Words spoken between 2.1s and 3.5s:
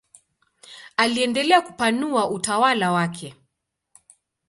utawala wake.